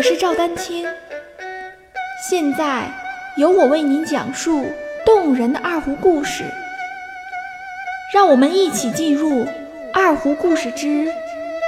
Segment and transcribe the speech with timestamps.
[0.00, 0.86] 我是赵丹青，
[2.26, 2.90] 现在
[3.36, 4.64] 由我为您讲述
[5.04, 6.42] 动人的二胡故事。
[8.14, 9.44] 让我们一起进入
[9.92, 11.06] 《二胡故事之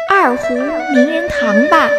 [0.09, 1.91] 二胡名人堂》吧。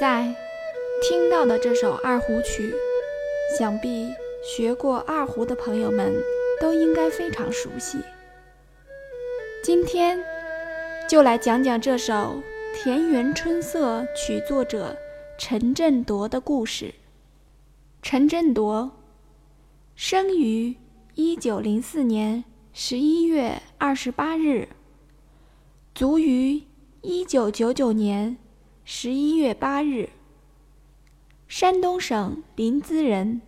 [0.00, 0.34] 在
[1.02, 2.72] 听到的这首二胡曲，
[3.58, 4.08] 想必
[4.42, 6.14] 学过二胡的朋友们
[6.58, 7.98] 都应该非常熟悉。
[9.62, 10.18] 今天
[11.06, 12.14] 就来讲讲这首
[12.82, 14.96] 《田园春色》曲作者
[15.38, 16.94] 陈振铎的故事。
[18.00, 18.90] 陈振铎
[19.94, 20.76] 生于
[21.14, 22.42] 一九零四年
[22.72, 24.66] 十一月二十八日，
[25.94, 26.62] 卒于。
[27.02, 28.36] 一九九九年
[28.92, 30.10] 十一月八日，
[31.46, 33.40] 山东省临淄人，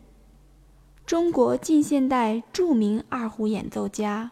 [1.04, 4.30] 中国近现代著名二胡演奏家。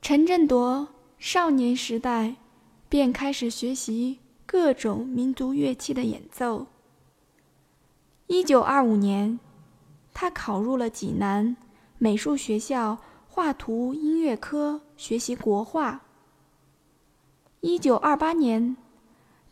[0.00, 2.36] 陈振铎少年时代
[2.88, 6.68] 便开始学习各种民族乐器的演奏。
[8.28, 9.38] 一九二五年，
[10.14, 11.54] 他考入了济南
[11.98, 12.96] 美术学校
[13.28, 16.00] 画图音乐科学习国画。
[17.60, 18.74] 一九二八年，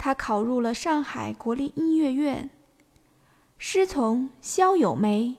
[0.03, 2.49] 他考入了上海国立音乐院，
[3.59, 5.37] 师从萧友梅、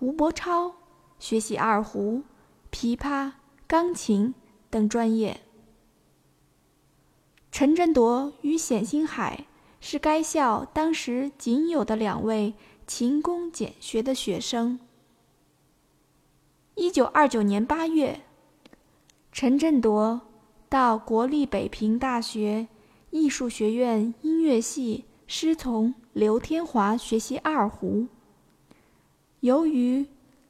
[0.00, 0.74] 吴伯超，
[1.20, 2.24] 学习二胡、
[2.72, 3.34] 琵琶、
[3.68, 4.34] 钢琴
[4.68, 5.42] 等专业。
[7.52, 9.46] 陈振铎与冼星海
[9.80, 12.54] 是该校当时仅有的两位
[12.88, 14.80] 勤工俭学的学生。
[16.74, 18.22] 一九二九年八月，
[19.30, 20.22] 陈振铎。
[20.68, 22.66] 到国立北平大学
[23.12, 28.06] 艺术学院音乐系师从刘天华学习二胡。
[29.40, 30.06] 由于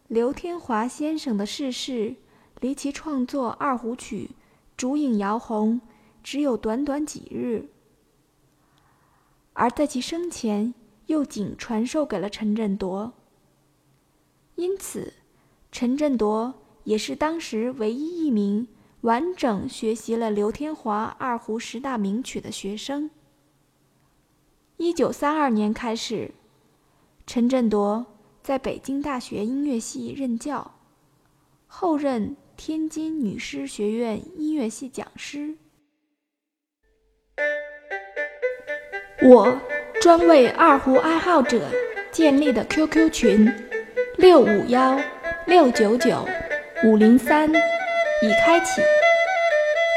[0.06, 2.14] 刘天华先生的逝世，
[2.60, 4.30] 离其创作二胡曲
[4.76, 5.80] 《烛影摇红》
[6.22, 7.68] 只有短短几日，
[9.54, 10.72] 而在其生前
[11.06, 13.12] 又仅传授给了陈振铎。
[14.54, 15.14] 因此，
[15.72, 18.68] 陈振铎也是当时唯一一名。
[19.02, 23.10] 完整学习了刘天华二胡十大名曲的学生。
[24.76, 26.30] 一九三二年开始，
[27.26, 28.06] 陈振铎
[28.42, 30.74] 在北京大学音乐系任教，
[31.66, 35.56] 后任天津女师学院音乐系讲师。
[39.20, 39.60] 我
[40.00, 41.68] 专为二胡爱好者
[42.12, 43.52] 建立的 QQ 群：
[44.16, 44.96] 六五幺
[45.48, 46.24] 六九九
[46.84, 47.52] 五零三。
[48.22, 48.80] 已开启，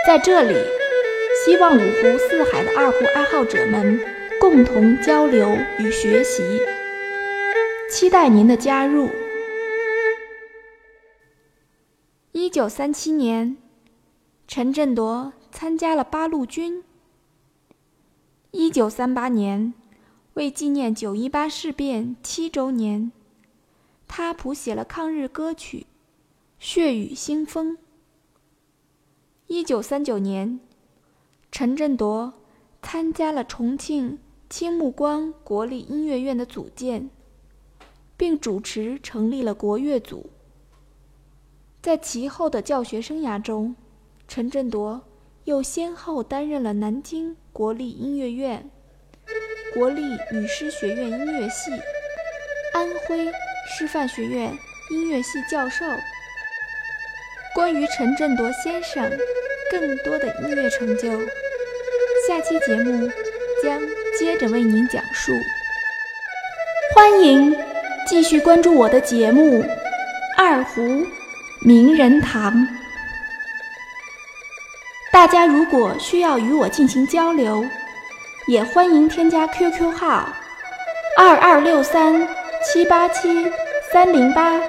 [0.07, 0.55] 在这里，
[1.45, 3.99] 希望五湖四海的二胡爱好者们
[4.41, 6.41] 共同交流与学习，
[7.87, 9.09] 期待您的加入。
[12.31, 13.57] 一九三七年，
[14.47, 16.83] 陈振铎参加了八路军。
[18.49, 19.75] 一九三八年，
[20.33, 23.11] 为纪念九一八事变七周年，
[24.07, 25.81] 他谱写了抗日歌曲
[26.57, 27.73] 《血雨腥风》。
[29.47, 30.59] 一九三九年，
[31.51, 32.33] 陈振铎
[32.81, 34.17] 参加了重庆
[34.49, 37.11] 青木关国立音乐院的组建，
[38.17, 40.31] 并主持成立了国乐组。
[41.79, 43.75] 在其后的教学生涯中，
[44.27, 45.03] 陈振铎
[45.43, 48.71] 又先后担任了南京国立音乐院、
[49.75, 50.01] 国立
[50.31, 51.69] 女师学院音乐系、
[52.73, 53.31] 安徽
[53.77, 54.57] 师范学院
[54.89, 55.85] 音乐系教授。
[57.55, 59.09] 关于陈振铎先生
[59.71, 61.09] 更多的音乐成就，
[62.27, 63.09] 下期节目
[63.63, 63.79] 将
[64.19, 65.31] 接着为您讲述。
[66.93, 67.55] 欢迎
[68.05, 69.63] 继续关注我的节目
[70.37, 70.81] 《二胡
[71.61, 72.53] 名人堂》。
[75.13, 77.65] 大家如果需要与我进行交流，
[78.49, 80.27] 也欢迎添加 QQ 号
[81.17, 82.27] 二二六三
[82.65, 83.49] 七八七
[83.93, 84.59] 三零八，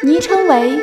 [0.00, 0.82] 昵称为。